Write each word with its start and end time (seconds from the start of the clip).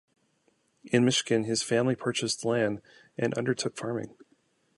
In 0.85 1.05
Michigan 1.05 1.43
his 1.43 1.61
family 1.61 1.93
purchased 1.93 2.43
land 2.43 2.81
and 3.19 3.35
undertook 3.37 3.77
farming. 3.77 4.15